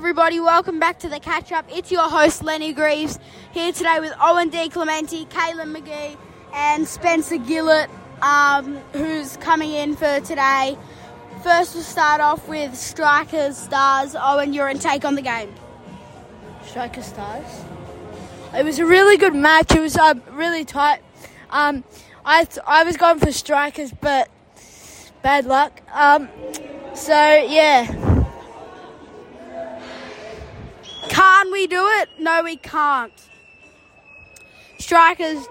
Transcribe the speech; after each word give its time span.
everybody. 0.00 0.40
Welcome 0.40 0.80
back 0.80 0.98
to 1.00 1.10
the 1.10 1.20
catch 1.20 1.52
up. 1.52 1.66
It's 1.68 1.92
your 1.92 2.08
host, 2.08 2.42
Lenny 2.42 2.72
Greaves, 2.72 3.18
here 3.52 3.70
today 3.70 3.98
with 4.00 4.14
Owen 4.18 4.48
D. 4.48 4.70
Clementi, 4.70 5.26
Kaylin 5.26 5.76
McGee, 5.76 6.16
and 6.54 6.88
Spencer 6.88 7.36
Gillett, 7.36 7.90
um, 8.22 8.78
who's 8.94 9.36
coming 9.36 9.72
in 9.72 9.94
for 9.94 10.20
today. 10.20 10.78
First, 11.42 11.74
we'll 11.74 11.84
start 11.84 12.22
off 12.22 12.48
with 12.48 12.74
Strikers 12.74 13.58
Stars. 13.58 14.16
Owen, 14.18 14.54
your 14.54 14.72
take 14.72 15.04
on 15.04 15.16
the 15.16 15.22
game. 15.22 15.52
Strikers 16.64 17.04
Stars. 17.04 17.60
It 18.54 18.64
was 18.64 18.78
a 18.78 18.86
really 18.86 19.18
good 19.18 19.34
match. 19.34 19.74
It 19.74 19.80
was 19.80 19.98
uh, 19.98 20.14
really 20.30 20.64
tight. 20.64 21.02
Um, 21.50 21.84
I 22.24 22.44
th- 22.44 22.64
I 22.66 22.84
was 22.84 22.96
going 22.96 23.18
for 23.18 23.32
strikers, 23.32 23.92
but 23.92 24.30
bad 25.20 25.44
luck. 25.44 25.82
Um, 25.92 26.30
so 26.94 27.12
yeah, 27.12 28.09
Can 31.40 31.50
we 31.52 31.66
do 31.66 31.86
it? 31.88 32.10
No, 32.18 32.42
we 32.42 32.56
can't. 32.56 33.14
Strikers 34.78 35.48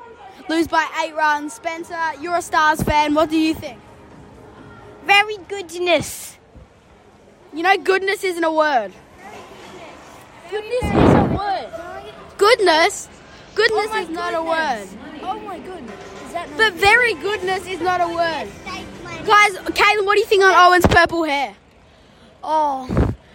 lose 0.47 0.67
by 0.67 0.87
eight 1.03 1.15
runs. 1.15 1.53
Spencer, 1.53 1.97
you're 2.21 2.35
a 2.35 2.43
Stars 2.43 2.83
fan. 2.83 3.15
What 3.15 3.31
do 3.31 3.37
you 3.39 3.55
think? 3.55 3.79
Very 5.07 5.37
goodness. 5.47 6.37
You 7.55 7.63
know, 7.63 7.75
goodness 7.77 8.23
isn't 8.23 8.43
a 8.43 8.51
word. 8.51 8.91
goodness 10.51 10.83
is 10.83 11.15
a 11.15 11.35
word. 11.35 11.69
Goodness? 12.37 13.09
Goodness 13.55 13.87
Oh 13.91 14.01
is 14.03 14.09
not 14.09 14.35
a 14.35 14.43
word. 14.43 14.87
Oh 15.23 15.39
my 15.39 15.57
goodness. 15.57 15.99
Is 16.27 16.33
that 16.33 16.49
not 16.51 16.57
But 16.59 16.73
very 16.73 17.15
goodness 17.15 17.65
is 17.67 17.81
not 17.81 17.99
a 17.99 18.07
word. 18.07 18.47
Guys, 19.25 19.57
Caitlin, 19.57 20.05
what 20.05 20.13
do 20.13 20.19
you 20.19 20.27
think 20.27 20.43
on 20.43 20.53
Owen's 20.53 20.85
purple 20.85 21.23
hair? 21.23 21.55
Oh, 22.43 22.85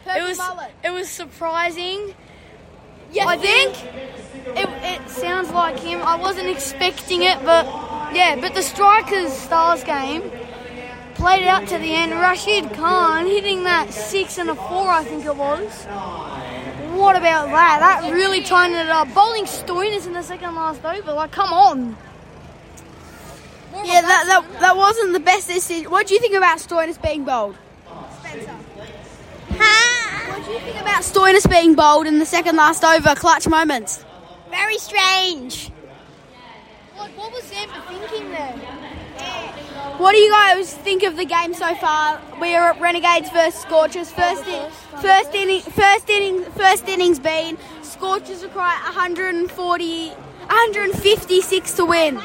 Purple 0.05 0.23
it 0.23 0.29
was 0.29 0.39
mullet. 0.39 0.71
it 0.85 0.91
was 0.91 1.09
surprising. 1.09 2.15
I 3.23 3.37
think 3.37 3.75
it, 4.57 4.69
it 4.83 5.09
sounds 5.09 5.51
like 5.51 5.79
him. 5.79 6.03
I 6.03 6.17
wasn't 6.17 6.49
expecting 6.49 7.23
it, 7.23 7.39
but 7.45 7.67
yeah. 8.15 8.37
But 8.41 8.55
the 8.55 8.63
Strikers 8.63 9.33
Stars 9.33 9.85
game 9.85 10.31
played 11.15 11.47
out 11.47 11.67
to 11.69 11.79
the 11.79 11.95
end. 11.95 12.13
Rashid 12.13 12.73
Khan 12.75 13.27
hitting 13.27 13.65
that 13.65 13.93
six 13.93 14.39
and 14.39 14.51
a 14.51 14.55
four, 14.55 14.89
I 14.89 15.05
think 15.05 15.25
it 15.25 15.37
was. 15.37 15.87
What 16.95 17.17
about 17.17 17.47
that? 17.47 17.81
That 17.81 18.13
really 18.13 18.43
tightened 18.43 18.81
it 18.81 18.89
up. 18.89 19.13
Bowling 19.15 19.45
Stoinis 19.45 20.07
in 20.07 20.13
the 20.13 20.23
second 20.23 20.55
last 20.55 20.85
over. 20.85 21.13
Like, 21.13 21.33
come 21.33 21.53
on. 21.53 21.97
Yeah, 23.85 24.03
that, 24.03 24.25
that 24.29 24.61
that 24.61 24.77
wasn't 24.77 25.13
the 25.13 25.21
best 25.21 25.49
decision. 25.49 25.91
What 25.91 26.07
do 26.07 26.15
you 26.15 26.21
think 26.21 26.35
about 26.35 26.59
Stoinis 26.59 27.01
being 27.03 27.25
bold? 27.25 27.57
Spencer. 30.45 30.53
What 30.53 30.63
do 30.63 30.67
you 30.67 30.73
think 30.73 30.81
about 30.83 31.03
Stoinis 31.03 31.51
being 31.51 31.75
bold 31.75 32.07
in 32.07 32.19
the 32.19 32.27
second 32.27 32.57
last 32.57 32.85
over 32.85 33.15
clutch 33.15 33.49
moments? 33.49 34.05
Very 34.51 34.79
strange. 34.79 35.71
Like, 36.99 37.17
what 37.17 37.33
was 37.33 37.45
Zampa 37.45 37.83
thinking 37.89 38.31
there? 38.31 38.53
What 39.99 40.13
do 40.13 40.19
you 40.19 40.31
guys 40.31 40.73
think 40.73 41.03
of 41.03 41.17
the 41.17 41.25
game 41.25 41.55
so 41.55 41.75
far? 41.77 42.21
We 42.41 42.55
are 42.55 42.73
at 42.73 42.81
Renegades 42.81 43.31
versus 43.31 43.61
Scorchers. 43.61 44.11
First, 44.11 44.47
in, 44.47 44.71
first 45.01 45.35
inning, 45.35 45.61
first 45.61 46.11
inning, 46.11 46.45
first 46.53 46.89
innings 46.89 47.19
been 47.19 47.59
Scorchers 47.83 48.43
require 48.43 48.83
140, 48.85 50.09
156 50.09 51.73
to 51.75 51.85
win. 51.85 52.21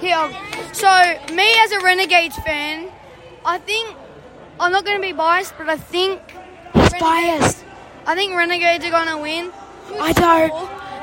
Here, 0.00 0.30
so 0.72 0.88
me 1.34 1.52
as 1.58 1.72
a 1.72 1.80
Renegades 1.80 2.36
fan, 2.36 2.90
I 3.44 3.58
think 3.58 3.94
I'm 4.58 4.72
not 4.72 4.84
going 4.84 4.96
to 4.96 5.06
be 5.06 5.12
biased, 5.12 5.56
but 5.58 5.68
I 5.68 5.76
think 5.76 6.20
He's 6.74 6.94
biased. 6.94 7.64
I 8.06 8.14
think 8.14 8.34
Renegades 8.34 8.84
are 8.84 8.90
going 8.90 9.08
to 9.08 9.18
win. 9.18 9.52
I 10.00 10.12
don't. 10.12 10.52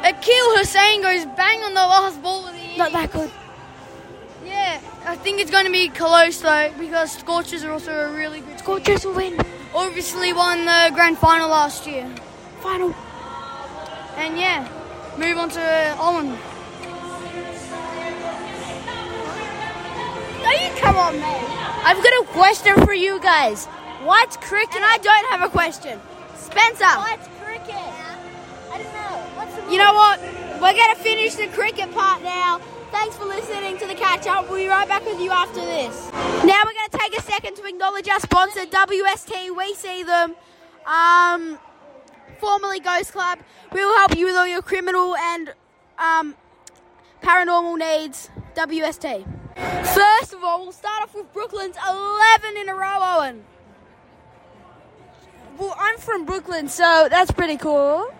Akeal 0.03 0.55
Hosein 0.57 1.01
goes 1.01 1.25
bang 1.35 1.61
on 1.63 1.73
the 1.73 1.81
last 1.81 2.21
ball 2.21 2.47
of 2.47 2.53
the 2.53 2.59
inning. 2.59 2.77
Not 2.77 2.91
that 2.93 3.11
good. 3.11 3.31
Yeah, 4.45 4.79
I 5.05 5.15
think 5.15 5.39
it's 5.41 5.51
going 5.51 5.65
to 5.65 5.71
be 5.71 5.89
close 5.89 6.39
though 6.39 6.71
because 6.79 7.11
Scorchers 7.11 7.63
are 7.63 7.71
also 7.71 7.91
a 7.91 8.13
really 8.13 8.39
good. 8.41 8.59
Scorchers 8.59 9.05
will 9.05 9.15
win. 9.15 9.37
Obviously 9.75 10.31
won 10.33 10.65
the 10.65 10.91
grand 10.93 11.17
final 11.17 11.49
last 11.49 11.85
year, 11.85 12.09
Final. 12.61 12.93
and 14.15 14.37
yeah, 14.37 14.67
move 15.17 15.37
on 15.37 15.49
to 15.49 15.95
Owen. 15.99 16.29
No, 20.43 20.51
you 20.51 20.69
come 20.79 20.95
on, 20.95 21.19
man. 21.19 21.45
I've 21.85 22.01
got 22.01 22.13
a 22.13 22.25
question 22.27 22.75
for 22.85 22.93
you 22.93 23.19
guys. 23.19 23.67
What's 24.07 24.37
cricket? 24.37 24.77
And 24.77 24.85
I 24.85 24.97
don't 24.99 25.27
have 25.31 25.41
a 25.41 25.49
question. 25.49 25.99
Spencer. 26.37 26.85
What's 26.85 27.27
cricket? 27.43 27.75
I 27.75 28.77
don't 28.77 28.93
know. 28.93 29.19
What's 29.35 29.53
the 29.53 29.69
You 29.69 29.79
know 29.79 29.93
what? 29.93 30.21
We're 30.61 30.79
going 30.79 30.95
to 30.95 31.01
finish 31.03 31.35
the 31.35 31.47
cricket 31.47 31.93
part 31.93 32.23
now. 32.23 32.61
Thanks 32.89 33.17
for 33.17 33.25
listening 33.25 33.77
to 33.79 33.85
the 33.85 33.95
catch 33.95 34.25
up. 34.25 34.49
We'll 34.49 34.59
be 34.59 34.69
right 34.69 34.87
back 34.87 35.05
with 35.05 35.19
you 35.19 35.31
after 35.31 35.59
this. 35.59 36.09
Now 36.13 36.61
we're 36.63 36.71
going 36.71 36.89
to 36.89 36.97
take 36.97 37.17
a 37.17 37.21
second 37.21 37.57
to 37.57 37.65
acknowledge 37.65 38.07
our 38.07 38.21
sponsor, 38.21 38.61
WST. 38.61 39.53
We 39.57 39.73
see 39.73 40.03
them. 40.03 40.35
Um, 40.85 41.59
formerly 42.39 42.79
Ghost 42.79 43.11
Club. 43.11 43.39
We 43.73 43.83
will 43.83 43.97
help 43.97 44.15
you 44.15 44.27
with 44.27 44.35
all 44.37 44.47
your 44.47 44.61
criminal 44.61 45.17
and 45.17 45.53
um, 45.97 46.33
paranormal 47.21 47.77
needs. 47.77 48.29
WST. 48.55 49.25
First 49.93 50.33
of 50.33 50.45
all, 50.45 50.61
we'll 50.61 50.71
start 50.71 51.03
off 51.03 51.13
with 51.13 51.33
Brooklyn's 51.33 51.75
11 51.85 52.55
in 52.55 52.69
a 52.69 52.73
row, 52.73 52.99
Owen. 53.01 53.43
Well, 55.57 55.75
I'm 55.79 55.97
from 55.97 56.25
Brooklyn, 56.25 56.67
so 56.67 57.07
that's 57.09 57.31
pretty 57.31 57.57
cool. 57.57 58.11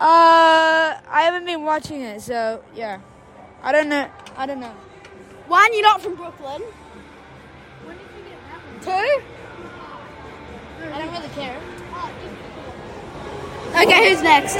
Uh, 0.00 0.98
I 1.08 1.22
haven't 1.22 1.44
been 1.44 1.62
watching 1.62 2.00
it, 2.00 2.20
so 2.22 2.64
yeah, 2.74 2.98
I 3.62 3.70
don't 3.70 3.88
know. 3.88 4.10
I 4.36 4.46
don't 4.46 4.58
know. 4.58 4.74
One, 5.46 5.72
you're 5.72 5.82
not 5.82 6.00
from 6.00 6.16
Brooklyn. 6.16 6.62
Two, 8.80 8.90
I 8.90 9.22
don't 10.98 11.12
really 11.12 11.28
care. 11.28 11.60
Okay, 13.76 14.10
who's 14.10 14.22
next? 14.22 14.56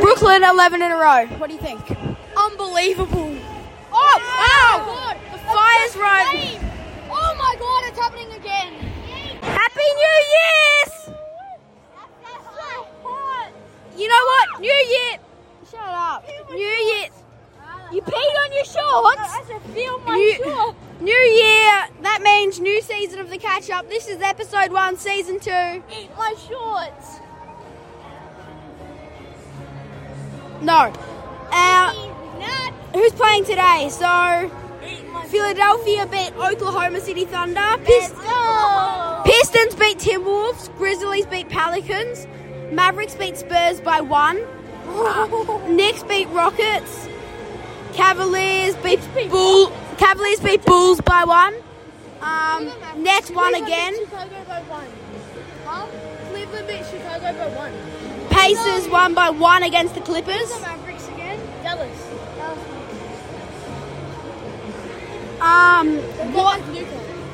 Brooklyn, 0.00 0.44
11 0.44 0.80
in 0.80 0.92
a 0.92 0.96
row. 0.96 1.26
What 1.38 1.48
do 1.48 1.54
you 1.54 1.60
think? 1.60 1.80
Unbelievable. 2.36 3.36
Oh, 3.92 4.16
wow! 4.22 5.16
The 5.32 5.38
fire's 5.38 5.96
right. 5.96 6.60
Oh 7.10 7.34
my 7.36 7.56
god, 7.58 7.88
it's 7.88 7.98
happening 7.98 8.32
again. 8.32 8.72
Happy 9.42 9.80
New 9.80 10.16
Year's! 10.36 10.60
You 14.00 14.08
know 14.08 14.24
what? 14.24 14.60
New 14.60 14.68
Year. 14.68 15.18
Shut 15.70 15.80
up. 15.80 16.24
New 16.50 16.56
Year. 16.56 17.08
You 17.92 18.00
peed 18.00 18.44
on 18.44 18.52
your 18.52 18.64
shorts. 18.64 19.36
feel 19.74 20.00
New, 20.00 20.74
New 21.00 21.12
Year. 21.12 21.88
That 22.00 22.22
means 22.22 22.60
new 22.60 22.80
season 22.80 23.18
of 23.18 23.28
the 23.28 23.36
catch 23.50 23.70
up. 23.70 23.88
This 23.88 24.06
is 24.06 24.22
episode 24.22 24.70
one, 24.70 24.96
season 24.96 25.40
two. 25.40 25.50
Eat 25.50 26.10
my 26.16 26.34
shorts. 26.48 27.18
No. 30.62 30.92
Uh, 31.50 31.92
who's 32.94 33.12
playing 33.12 33.44
today? 33.44 33.88
So, 33.90 34.48
Philadelphia 35.26 36.06
beat 36.06 36.32
Oklahoma 36.36 37.00
City 37.00 37.24
Thunder. 37.24 37.76
Pist- 37.84 38.14
Pistons 39.24 39.74
beat 39.74 39.98
Timberwolves. 39.98 40.72
Grizzlies 40.76 41.26
beat 41.26 41.48
Pelicans. 41.48 42.28
Mavericks 42.70 43.16
beat 43.16 43.36
Spurs 43.36 43.80
by 43.80 44.00
one. 44.00 44.40
Knicks 45.74 46.04
beat 46.04 46.28
Rockets. 46.28 47.08
Cavaliers 47.94 48.76
beat 48.76 49.00
Bull. 49.28 49.72
Cavaliers 49.98 50.38
beat 50.38 50.64
Bulls 50.64 51.00
by 51.00 51.24
one. 51.24 51.54
Um, 52.22 52.70
Nets 53.02 53.30
won 53.30 53.54
again. 53.54 53.94
Chicago 53.98 54.44
by 54.46 54.60
one. 54.62 54.88
Huh? 55.64 55.86
Cleveland 56.30 56.66
beat 56.68 56.84
Chicago 56.86 57.32
by 57.32 57.48
one. 57.56 57.72
Pacers 58.30 58.88
won 58.88 59.14
by 59.14 59.30
one 59.30 59.62
against 59.62 59.94
the 59.94 60.00
Clippers. 60.00 60.50
Mavericks 60.60 61.08
again. 61.08 61.40
Dallas. 61.62 62.06
Um, 65.40 65.96
what? 66.34 66.60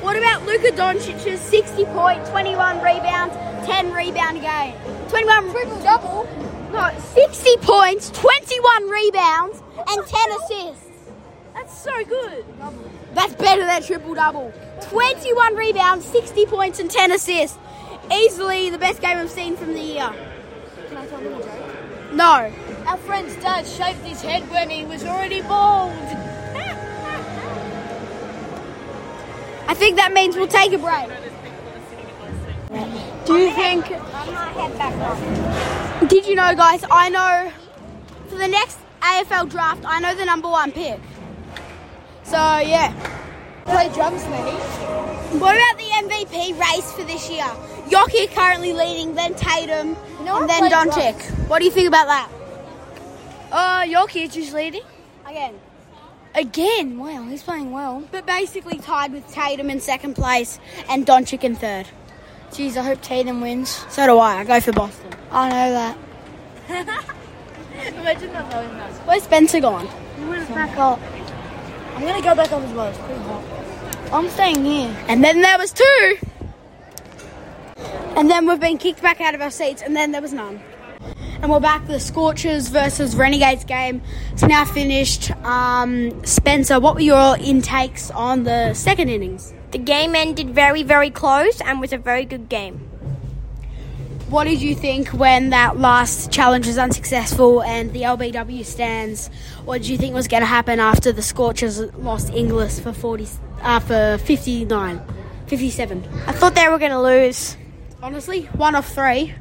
What 0.01 0.15
about 0.15 0.45
Luka 0.45 0.71
Doncic's 0.71 1.41
60 1.41 1.83
point, 1.85 2.25
21 2.27 2.81
rebounds, 2.81 3.35
10 3.65 3.91
rebound 3.91 4.39
game? 4.41 4.73
21 5.09 5.51
Triple 5.51 5.79
double. 5.81 6.27
No, 6.71 6.89
60 7.13 7.57
points, 7.57 8.09
21 8.11 8.89
rebounds, 8.89 9.61
and 9.87 10.05
10 10.05 10.31
assists. 10.31 10.85
That's 11.53 11.77
so 11.77 12.05
good. 12.05 12.45
That's 13.17 13.33
better 13.33 13.65
than 13.65 13.81
triple 13.81 14.13
double. 14.13 14.53
21 14.81 15.55
rebounds, 15.55 16.05
60 16.05 16.45
points, 16.45 16.79
and 16.79 16.89
10 16.89 17.11
assists. 17.13 17.57
Easily 18.13 18.69
the 18.69 18.77
best 18.77 19.01
game 19.01 19.17
I've 19.17 19.31
seen 19.31 19.57
from 19.57 19.73
the 19.73 19.81
year. 19.81 20.13
Can 20.87 20.97
I 20.97 21.07
tell 21.07 21.19
them 21.19 21.33
a 21.33 21.39
joke? 21.41 22.13
No. 22.13 22.53
Our 22.85 22.97
friend's 22.97 23.35
dad 23.37 23.65
shaved 23.65 24.01
his 24.01 24.21
head 24.21 24.47
when 24.51 24.69
he 24.69 24.85
was 24.85 25.03
already 25.03 25.41
bald. 25.41 25.93
I 29.67 29.73
think 29.73 29.95
that 29.95 30.13
means 30.13 30.35
we'll 30.35 30.47
take 30.47 30.71
a 30.73 30.77
break. 30.77 31.09
Do 33.25 33.37
you 33.37 33.51
think? 33.51 33.85
I'm 33.89 34.27
gonna 34.27 34.51
head 34.51 34.77
back 34.77 34.93
on. 34.93 36.07
Did 36.07 36.27
you 36.27 36.35
know, 36.35 36.53
guys? 36.55 36.83
I 36.91 37.09
know 37.09 37.51
for 38.29 38.35
the 38.35 38.47
next 38.47 38.77
AFL 39.01 39.49
draft, 39.49 39.83
I 39.87 39.99
know 40.01 40.13
the 40.13 40.25
number 40.25 40.47
one 40.47 40.71
pick. 40.71 40.99
So 42.27 42.57
yeah. 42.59 42.91
Play 43.63 43.89
drums, 43.93 44.23
maybe. 44.25 44.51
What 45.39 45.55
about 45.55 45.77
the 45.77 45.89
MVP 46.03 46.59
race 46.59 46.91
for 46.91 47.03
this 47.03 47.29
year? 47.29 47.45
Yoki 47.87 48.29
currently 48.33 48.73
leading, 48.73 49.15
then 49.15 49.33
Tatum, 49.33 49.95
know, 50.25 50.41
and 50.41 50.49
then 50.49 50.69
Doncic. 50.69 51.15
What 51.47 51.59
do 51.59 51.65
you 51.65 51.71
think 51.71 51.87
about 51.87 52.07
that? 52.07 52.29
Uh, 53.49 53.83
Jokic 53.83 54.35
is 54.35 54.53
leading. 54.53 54.83
Again. 55.25 55.55
Again, 56.35 56.97
wow, 56.97 57.23
he's 57.23 57.43
playing 57.43 57.71
well. 57.71 58.03
But 58.11 58.25
basically 58.25 58.77
tied 58.77 59.13
with 59.13 59.25
Tatum 59.31 59.69
in 59.69 59.79
second 59.79 60.15
place 60.15 60.59
and 60.89 61.05
Doncic 61.05 61.45
in 61.45 61.55
third. 61.55 61.87
Jeez, 62.51 62.75
I 62.75 62.83
hope 62.83 63.01
Tatum 63.01 63.39
wins. 63.39 63.69
So 63.89 64.05
do 64.05 64.17
I. 64.19 64.39
I 64.39 64.43
go 64.43 64.59
for 64.59 64.73
Boston. 64.73 65.11
I 65.31 65.49
know 65.49 65.71
that. 65.71 65.97
Imagine 67.95 68.33
not 68.33 68.51
knowing 68.51 68.69
that. 68.77 68.91
Where's 69.07 69.23
Spencer 69.23 69.61
gone? 69.61 69.87
He 70.17 70.25
went 70.25 70.47
back 70.49 70.77
up. 70.77 70.99
I'm 71.97 72.05
gonna 72.05 72.21
go 72.21 72.35
back 72.35 72.51
up 72.51 72.61
as 72.61 72.71
well. 72.73 72.89
It's 72.89 72.97
pretty 72.99 73.19
hot. 73.21 73.43
I'm 74.13 74.29
staying 74.29 74.63
here. 74.63 74.95
And 75.07 75.23
then 75.23 75.41
there 75.41 75.57
was 75.57 75.71
two. 75.71 76.17
And 78.15 78.29
then 78.29 78.47
we've 78.47 78.59
been 78.59 78.77
kicked 78.77 79.01
back 79.01 79.19
out 79.19 79.33
of 79.33 79.41
our 79.41 79.49
seats, 79.49 79.81
and 79.81 79.95
then 79.95 80.11
there 80.11 80.21
was 80.21 80.31
none. 80.31 80.61
And 81.41 81.49
we're 81.49 81.59
back. 81.59 81.87
The 81.87 81.99
Scorchers 81.99 82.67
versus 82.67 83.15
Renegades 83.15 83.63
game. 83.63 84.03
It's 84.31 84.43
now 84.43 84.63
finished. 84.63 85.31
Um, 85.43 86.23
Spencer, 86.23 86.79
what 86.79 86.93
were 86.93 87.01
your 87.01 87.35
intakes 87.39 88.11
on 88.11 88.43
the 88.43 88.75
second 88.75 89.09
innings? 89.09 89.55
The 89.71 89.79
game 89.79 90.13
ended 90.13 90.51
very, 90.51 90.83
very 90.83 91.09
close 91.09 91.59
and 91.61 91.81
was 91.81 91.93
a 91.93 91.97
very 91.97 92.25
good 92.25 92.47
game. 92.47 92.91
What 94.29 94.43
did 94.43 94.61
you 94.61 94.75
think 94.75 95.09
when 95.09 95.51
that 95.51 95.77
last 95.79 96.31
challenge 96.31 96.67
was 96.67 96.77
unsuccessful 96.77 97.63
and 97.63 97.93
the 97.93 98.01
LBW 98.01 98.65
stands? 98.65 99.29
What 99.63 99.77
did 99.81 99.87
you 99.87 99.97
think 99.97 100.13
was 100.13 100.27
going 100.27 100.41
to 100.41 100.47
happen 100.47 100.81
after 100.81 101.13
the 101.13 101.21
Scorchers 101.21 101.79
lost 101.95 102.33
Inglis 102.33 102.79
for 102.81 102.91
40, 102.91 103.25
uh, 103.61 103.79
for 103.79 104.17
59, 104.25 105.01
57? 105.47 106.03
I 106.27 106.33
thought 106.33 106.55
they 106.55 106.67
were 106.67 106.77
gonna 106.77 107.01
lose. 107.01 107.55
Honestly, 108.03 108.43
one 108.57 108.75
off 108.75 108.93
three. 108.93 109.33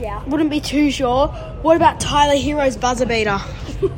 yeah. 0.00 0.24
Wouldn't 0.24 0.48
be 0.50 0.60
too 0.60 0.90
sure. 0.90 1.28
What 1.60 1.76
about 1.76 2.00
Tyler 2.00 2.36
Herro's 2.40 2.76
buzzer 2.76 3.06
beater? 3.06 3.38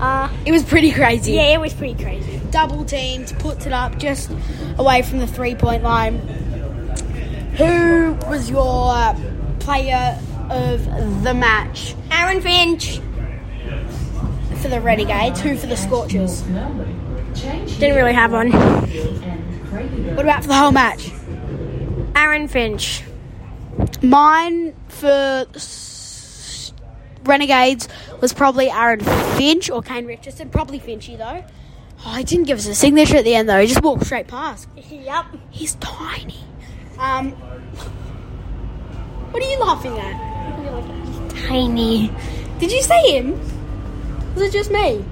Uh, 0.00 0.30
It 0.46 0.52
was 0.52 0.62
pretty 0.62 0.90
crazy. 0.92 1.32
yeah, 1.32 1.52
it 1.52 1.60
was 1.60 1.74
pretty 1.74 2.02
crazy. 2.02 2.40
Double 2.50 2.82
teamed, 2.86 3.34
puts 3.40 3.66
it 3.66 3.72
up 3.74 3.98
just 3.98 4.30
away 4.78 5.02
from 5.02 5.18
the 5.18 5.26
three 5.26 5.54
point 5.54 5.82
line. 5.82 6.16
Who 7.58 8.14
was 8.26 8.48
your 8.48 9.14
player 9.60 10.18
of 10.50 10.84
the 11.22 11.32
match 11.34 11.94
Aaron 12.10 12.40
Finch 12.40 12.98
for 14.60 14.68
the 14.68 14.80
Renegades? 14.80 15.40
Who 15.40 15.56
for 15.56 15.66
the 15.66 15.76
Scorchers? 15.76 16.42
didn't 17.78 17.96
really 17.96 18.12
have 18.12 18.32
one. 18.32 18.50
What 18.50 20.24
about 20.24 20.42
for 20.42 20.48
the 20.48 20.54
whole 20.54 20.72
match? 20.72 21.10
Aaron 22.16 22.48
Finch. 22.48 23.02
Mine 24.02 24.74
for 24.88 25.46
s- 25.54 26.72
Renegades 27.24 27.88
was 28.20 28.32
probably 28.32 28.68
Aaron 28.70 29.00
Finch 29.36 29.70
or 29.70 29.80
Kane 29.82 30.06
Richardson. 30.06 30.50
Probably 30.50 30.80
Finchy 30.80 31.16
though. 31.16 31.44
Oh, 32.04 32.14
he 32.14 32.24
didn't 32.24 32.46
give 32.46 32.58
us 32.58 32.66
a 32.66 32.74
signature 32.74 33.16
at 33.18 33.24
the 33.24 33.34
end 33.34 33.48
though. 33.48 33.60
He 33.60 33.66
just 33.66 33.82
walked 33.82 34.04
straight 34.06 34.26
past. 34.26 34.68
Yep. 34.90 35.24
He's 35.50 35.74
tiny. 35.76 36.38
Um, 36.98 37.34
what 39.30 39.42
are 39.42 39.50
you 39.50 39.58
laughing 39.60 39.98
at? 39.98 41.30
Tiny. 41.48 42.10
Did 42.58 42.72
you 42.72 42.82
see 42.82 43.16
him? 43.16 43.38
Was 44.34 44.42
it 44.44 44.52
just 44.52 44.70
me? 44.70 45.04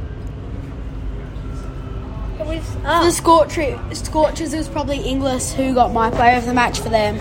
It 2.40 2.46
was. 2.46 2.74
The 2.82 3.10
Scorcher, 3.10 3.78
Scorchers, 3.94 4.52
it 4.52 4.58
was 4.58 4.68
probably 4.68 4.98
Inglis 4.98 5.52
who 5.54 5.74
got 5.74 5.92
my 5.92 6.10
player 6.10 6.36
of 6.36 6.44
the 6.46 6.54
match 6.54 6.78
for 6.80 6.88
them. 6.88 7.16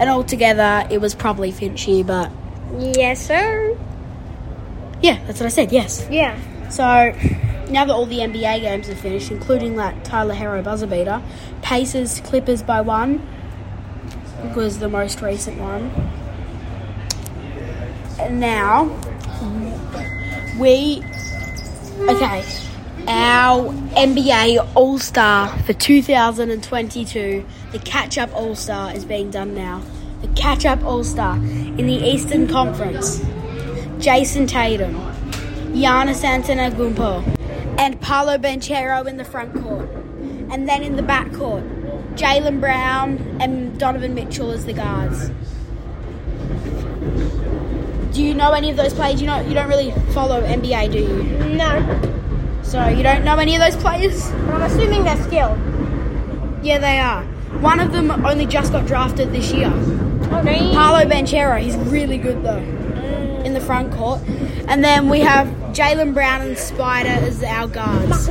And 0.00 0.08
altogether, 0.08 0.86
it 0.90 1.00
was 1.00 1.14
probably 1.14 1.52
Finchy, 1.52 2.04
but 2.06 2.30
Yes, 2.78 3.26
sir. 3.26 3.76
yeah, 5.02 5.22
that's 5.26 5.38
what 5.40 5.46
I 5.46 5.50
said, 5.50 5.72
yes. 5.72 6.06
Yeah. 6.10 6.38
So, 6.70 6.84
now 7.70 7.84
that 7.84 7.90
all 7.92 8.06
the 8.06 8.20
NBA 8.20 8.60
games 8.62 8.88
are 8.88 8.94
finished, 8.96 9.30
including 9.30 9.76
that 9.76 10.04
Tyler 10.04 10.34
Herro 10.34 10.64
buzzer 10.64 10.86
beater, 10.86 11.22
Pacers 11.60 12.20
Clippers 12.20 12.62
by 12.62 12.80
one 12.80 13.20
was 14.56 14.78
the 14.78 14.88
most 14.88 15.20
recent 15.20 15.58
one. 15.60 15.90
Now, 18.30 18.84
we. 20.58 21.02
Okay, 22.00 22.44
our 23.06 23.72
NBA 23.94 24.72
All 24.74 24.98
Star 24.98 25.48
for 25.62 25.72
2022, 25.72 27.44
the 27.72 27.78
catch 27.80 28.18
up 28.18 28.34
All 28.34 28.54
Star 28.54 28.94
is 28.94 29.04
being 29.04 29.30
done 29.30 29.54
now. 29.54 29.82
The 30.20 30.28
catch 30.28 30.64
up 30.64 30.82
All 30.84 31.04
Star 31.04 31.36
in 31.36 31.86
the 31.86 31.94
Eastern 31.94 32.48
Conference. 32.48 33.20
Jayson 33.98 34.48
Tatum, 34.48 34.94
Giannis 35.74 36.24
Antetokounmpo, 36.24 37.78
and 37.78 38.00
Paolo 38.00 38.36
Banchero 38.36 39.06
in 39.06 39.16
the 39.16 39.24
front 39.24 39.54
court, 39.62 39.88
and 40.50 40.68
then 40.68 40.82
in 40.82 40.96
the 40.96 41.02
back 41.02 41.32
court, 41.32 41.62
Jaylen 42.16 42.58
Brown 42.60 43.18
and 43.40 43.78
Donovan 43.78 44.14
Mitchell 44.14 44.50
as 44.50 44.64
the 44.66 44.72
guards. 44.72 45.30
Do 48.12 48.22
you 48.22 48.34
know 48.34 48.52
any 48.52 48.70
of 48.70 48.76
those 48.76 48.92
players? 48.92 49.20
You 49.20 49.26
know 49.26 49.40
you 49.40 49.54
don't 49.54 49.68
really 49.68 49.92
follow 50.12 50.42
NBA, 50.42 50.92
do 50.92 50.98
you? 50.98 51.54
No. 51.56 52.60
So 52.62 52.88
you 52.88 53.02
don't 53.02 53.24
know 53.24 53.38
any 53.38 53.56
of 53.56 53.60
those 53.60 53.76
players? 53.80 54.30
But 54.30 54.54
I'm 54.54 54.62
assuming 54.62 55.04
they're 55.04 55.22
skilled. 55.22 55.58
Yeah, 56.62 56.78
they 56.78 56.98
are. 56.98 57.24
One 57.60 57.80
of 57.80 57.92
them 57.92 58.10
only 58.24 58.46
just 58.46 58.72
got 58.72 58.86
drafted 58.86 59.32
this 59.32 59.50
year. 59.52 59.70
Oh, 59.72 60.42
no. 60.44 60.72
Paolo 60.72 61.04
Banchero, 61.04 61.60
he's 61.60 61.76
really 61.76 62.18
good 62.18 62.42
though 62.42 62.60
mm. 62.60 63.44
in 63.44 63.54
the 63.54 63.60
front 63.60 63.92
court. 63.92 64.20
And 64.68 64.84
then 64.84 65.08
we 65.08 65.20
have 65.20 65.48
Jaylen 65.72 66.12
Brown 66.12 66.42
and 66.42 66.56
Spider 66.58 67.08
as 67.08 67.42
our 67.42 67.66
guards. 67.66 68.26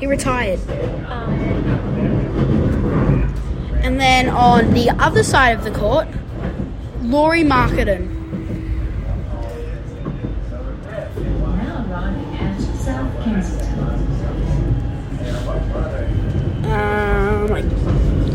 He 0.00 0.06
retired. 0.06 0.60
Oh. 0.68 1.54
And 3.82 4.00
then 4.00 4.28
on 4.28 4.72
the 4.72 4.90
other 4.98 5.22
side 5.22 5.56
of 5.58 5.64
the 5.64 5.70
court, 5.70 6.08
Lauri 7.04 7.44
Markkanen. 7.44 8.08
Now 11.56 11.84
arriving 11.90 12.36
at 12.36 12.60
South 12.78 13.22
Kensington. 13.22 13.78
Um, 16.64 17.48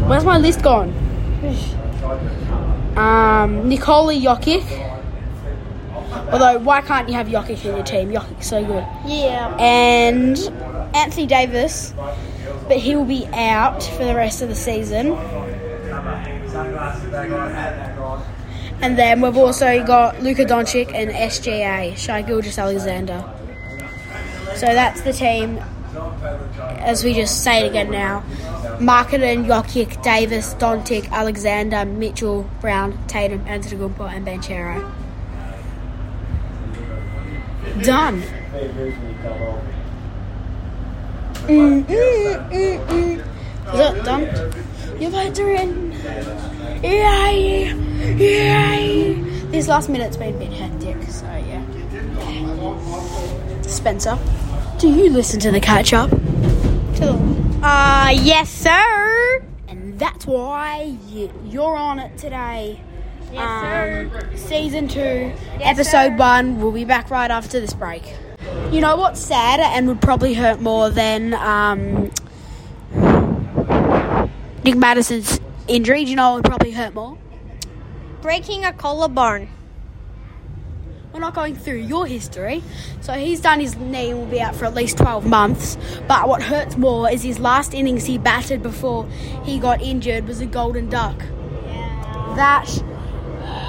where's 0.07 0.23
my 0.23 0.37
list 0.37 0.61
gone? 0.61 0.93
Um, 2.95 3.67
Nikola 3.67 4.13
Jokic. 4.13 4.85
Although, 6.31 6.59
why 6.59 6.81
can't 6.81 7.09
you 7.09 7.15
have 7.15 7.27
Jokic 7.27 7.65
in 7.65 7.75
your 7.75 7.83
team? 7.83 8.11
Jokic's 8.11 8.47
so 8.47 8.63
good. 8.63 8.85
Yeah. 9.05 9.55
and 9.59 10.37
Anthony 10.95 11.25
Davis, 11.25 11.95
but 12.67 12.77
he 12.77 12.95
will 12.95 13.05
be 13.05 13.25
out 13.33 13.81
for 13.81 14.05
the 14.05 14.13
rest 14.13 14.43
of 14.43 14.49
the 14.49 14.55
season. 14.55 15.17
And 18.81 18.97
then 18.97 19.21
we've 19.21 19.35
also 19.35 19.85
got 19.85 20.21
Luka 20.21 20.45
Doncic 20.45 20.93
and 20.93 21.11
SGA, 21.11 21.97
Shai 21.97 22.21
Gilgeous-Alexander. 22.21 23.23
So 24.55 24.67
that's 24.67 25.01
the 25.01 25.13
team. 25.13 25.59
As 26.79 27.03
we 27.03 27.13
just 27.13 27.43
say 27.43 27.65
it 27.65 27.69
again 27.69 27.91
now, 27.91 28.23
Markkanen, 28.79 29.45
Jokic, 29.45 30.01
Davis, 30.01 30.53
Doncic, 30.53 31.09
Alexander, 31.11 31.83
Mitchell, 31.83 32.49
Brown, 32.61 32.97
Tatum, 33.07 33.43
Antetokounmpo, 33.45 34.09
and 34.09 34.25
Banchero. 34.25 34.89
Done. 37.83 38.21
Mm, 41.47 41.83
mm. 41.85 43.19
Is 43.19 43.73
that 43.73 44.05
done? 44.05 44.21
Your 45.01 45.11
votes 45.11 45.39
are 45.39 45.51
in. 45.51 45.91
Yay! 46.83 47.48
Yay! 48.19 49.13
These 49.49 49.69
last 49.69 49.87
minute's 49.87 50.17
been 50.17 50.35
a 50.35 50.37
bit 50.37 50.51
hectic, 50.51 51.01
so 51.09 51.25
yeah. 51.25 51.63
Spencer, 53.61 54.19
do 54.77 54.89
you 54.89 55.09
listen 55.09 55.39
to 55.39 55.51
the 55.51 55.61
catch 55.61 55.93
up? 55.93 56.11
Uh, 57.61 58.11
yes, 58.13 58.49
sir. 58.49 59.41
And 59.69 59.97
that's 59.97 60.25
why 60.25 60.97
you're 61.45 61.77
on 61.77 61.99
it 61.99 62.17
today. 62.17 62.81
Yes, 63.31 63.61
sir. 63.61 64.11
Um, 64.13 64.37
season 64.37 64.87
two, 64.89 65.31
episode 65.61 66.09
sir. 66.09 66.15
one. 66.17 66.59
We'll 66.59 66.73
be 66.73 66.83
back 66.83 67.09
right 67.09 67.31
after 67.31 67.59
this 67.61 67.73
break. 67.73 68.03
You 68.71 68.81
know 68.81 68.97
what's 68.97 69.21
sad 69.21 69.61
and 69.61 69.87
would 69.87 70.01
probably 70.01 70.33
hurt 70.33 70.59
more 70.59 70.89
than 70.89 71.33
um, 71.35 72.11
Nick 74.65 74.75
Madison's 74.75 75.39
injury? 75.69 76.03
Do 76.03 76.09
you 76.09 76.15
know 76.17 76.31
what 76.31 76.43
would 76.43 76.45
probably 76.45 76.71
hurt 76.71 76.93
more? 76.93 77.17
Breaking 78.21 78.65
a 78.65 78.73
collarbone. 78.73 79.47
We're 81.13 81.21
not 81.21 81.33
going 81.33 81.55
through 81.55 81.77
your 81.77 82.05
history. 82.05 82.61
So 82.99 83.13
he's 83.13 83.39
done 83.39 83.61
his 83.61 83.77
knee 83.77 84.13
will 84.13 84.25
be 84.25 84.41
out 84.41 84.55
for 84.55 84.65
at 84.65 84.73
least 84.73 84.97
12 84.97 85.25
months. 85.25 85.77
But 86.07 86.27
what 86.27 86.43
hurts 86.43 86.75
more 86.75 87.09
is 87.09 87.23
his 87.23 87.39
last 87.39 87.73
innings 87.73 88.05
he 88.05 88.17
batted 88.17 88.61
before 88.61 89.07
he 89.43 89.57
got 89.57 89.81
injured 89.81 90.27
was 90.27 90.41
a 90.41 90.45
golden 90.45 90.89
duck. 90.89 91.17
That 92.35 92.69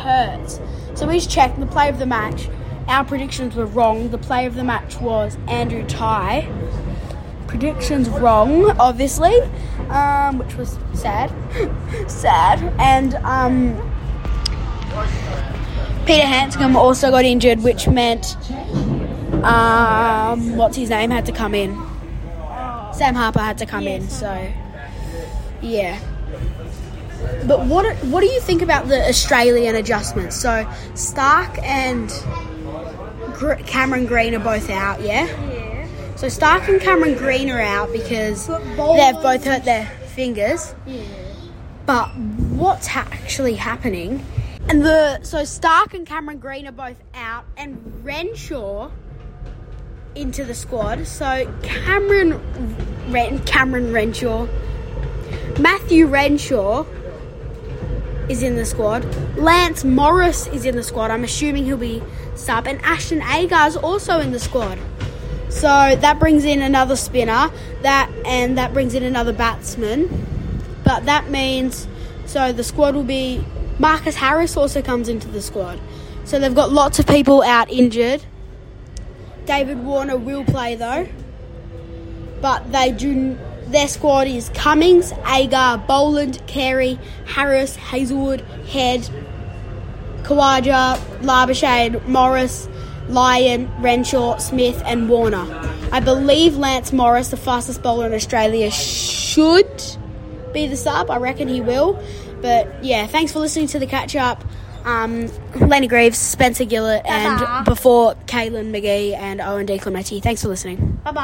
hurts. 0.02 0.60
So 0.94 1.08
he's 1.08 1.28
checked 1.28 1.60
the 1.60 1.66
play 1.66 1.88
of 1.88 1.98
the 1.98 2.06
match. 2.06 2.48
Our 2.88 3.04
predictions 3.04 3.54
were 3.54 3.66
wrong. 3.66 4.10
The 4.10 4.18
play 4.18 4.46
of 4.46 4.56
the 4.56 4.64
match 4.64 5.00
was 5.00 5.38
Andrew 5.46 5.86
Tye. 5.86 6.50
Predictions 7.46 8.08
wrong, 8.08 8.70
obviously, 8.78 9.40
um, 9.90 10.38
which 10.38 10.56
was 10.56 10.76
sad. 10.92 11.32
sad. 12.10 12.60
And 12.78 13.14
um, 13.16 13.89
Peter 16.06 16.26
Handscomb 16.26 16.76
also 16.76 17.10
got 17.10 17.24
injured, 17.24 17.62
which 17.62 17.86
meant 17.88 18.36
um, 19.44 20.56
what's 20.56 20.76
his 20.76 20.90
name 20.90 21.10
had 21.10 21.26
to 21.26 21.32
come 21.32 21.54
in. 21.54 21.74
Sam 22.92 23.14
Harper 23.14 23.40
had 23.40 23.58
to 23.58 23.66
come 23.66 23.86
in. 23.86 24.08
So 24.08 24.52
yeah. 25.62 25.98
But 27.46 27.66
what 27.66 27.96
what 28.06 28.20
do 28.20 28.26
you 28.26 28.40
think 28.40 28.62
about 28.62 28.88
the 28.88 29.08
Australian 29.08 29.76
adjustments? 29.76 30.36
So 30.36 30.64
Starc 30.94 31.62
and 31.62 32.08
Gr- 33.34 33.54
Cameron 33.66 34.06
Green 34.06 34.34
are 34.34 34.38
both 34.40 34.68
out. 34.70 35.00
Yeah. 35.00 35.26
Yeah. 35.26 36.16
So 36.16 36.26
Starc 36.26 36.68
and 36.68 36.80
Cameron 36.80 37.14
Green 37.14 37.50
are 37.50 37.60
out 37.60 37.92
because 37.92 38.46
they've 38.48 39.22
both 39.22 39.44
hurt 39.44 39.64
their 39.64 39.86
fingers. 40.14 40.74
But 41.86 42.08
what's 42.16 42.86
ha- 42.88 43.08
actually 43.10 43.54
happening? 43.54 44.24
And 44.70 44.84
the 44.84 45.20
so 45.24 45.38
Starc 45.38 45.94
and 45.94 46.06
Cameron 46.06 46.38
Green 46.38 46.68
are 46.68 46.72
both 46.72 47.02
out, 47.12 47.44
and 47.56 48.04
Renshaw 48.04 48.92
into 50.14 50.44
the 50.44 50.54
squad. 50.54 51.08
So 51.08 51.52
Cameron 51.64 52.40
Ren, 53.10 53.40
Cameron 53.40 53.92
Renshaw, 53.92 54.46
Matthew 55.58 56.06
Renshaw 56.06 56.86
is 58.28 58.44
in 58.44 58.54
the 58.54 58.64
squad. 58.64 59.04
Lance 59.36 59.82
Morris 59.82 60.46
is 60.46 60.64
in 60.64 60.76
the 60.76 60.84
squad. 60.84 61.10
I'm 61.10 61.24
assuming 61.24 61.64
he'll 61.64 61.76
be 61.76 62.00
sub, 62.36 62.68
and 62.68 62.80
Ashton 62.82 63.22
Agar 63.22 63.66
is 63.66 63.76
also 63.76 64.20
in 64.20 64.30
the 64.30 64.38
squad. 64.38 64.78
So 65.48 65.66
that 65.66 66.20
brings 66.20 66.44
in 66.44 66.62
another 66.62 66.94
spinner. 66.94 67.50
That 67.82 68.08
and 68.24 68.56
that 68.56 68.72
brings 68.72 68.94
in 68.94 69.02
another 69.02 69.32
batsman. 69.32 70.08
But 70.84 71.06
that 71.06 71.28
means 71.28 71.88
so 72.24 72.52
the 72.52 72.62
squad 72.62 72.94
will 72.94 73.02
be 73.02 73.44
Marcus 73.80 74.14
Harris 74.14 74.58
also 74.58 74.82
comes 74.82 75.08
into 75.08 75.26
the 75.26 75.40
squad. 75.40 75.80
So 76.24 76.38
they've 76.38 76.54
got 76.54 76.70
lots 76.70 76.98
of 76.98 77.06
people 77.06 77.42
out 77.42 77.70
injured. 77.70 78.22
David 79.46 79.78
Warner 79.78 80.18
will 80.18 80.44
play 80.44 80.74
though. 80.76 81.08
But 82.42 82.72
they 82.72 82.92
do 82.92 83.38
their 83.68 83.88
squad 83.88 84.26
is 84.26 84.50
Cummins, 84.50 85.12
Agar, 85.26 85.78
Boland, 85.78 86.46
Carey, 86.46 86.98
Harris, 87.24 87.74
Hazlewood, 87.76 88.42
Head, 88.68 89.08
Khawaja, 90.24 90.98
Labuschagne, 91.22 92.06
Morris, 92.06 92.68
Lyon, 93.08 93.70
Renshaw, 93.80 94.38
Smith, 94.38 94.82
and 94.84 95.08
Warner. 95.08 95.46
I 95.90 96.00
believe 96.00 96.56
Lance 96.56 96.92
Morris, 96.92 97.28
the 97.28 97.36
fastest 97.38 97.82
bowler 97.82 98.06
in 98.06 98.12
Australia, 98.12 98.70
should 98.70 99.82
be 100.52 100.66
the 100.66 100.76
sub. 100.76 101.10
I 101.10 101.16
reckon 101.16 101.48
he 101.48 101.60
will. 101.60 102.02
But 102.40 102.84
yeah, 102.84 103.06
thanks 103.06 103.32
for 103.32 103.38
listening 103.40 103.66
to 103.68 103.78
the 103.78 103.86
catch 103.86 104.16
up. 104.16 104.44
Um, 104.84 105.28
Lenny 105.56 105.88
Greaves, 105.88 106.18
Spencer 106.18 106.64
Gillett, 106.64 107.02
and 107.04 107.64
before 107.66 108.14
Caitlin 108.26 108.70
McGee 108.70 109.14
and 109.14 109.40
Owen 109.40 109.66
D. 109.66 109.78
Clementi. 109.78 110.20
Thanks 110.20 110.42
for 110.42 110.48
listening. 110.48 110.98
Bye 111.04 111.12
bye. 111.12 111.18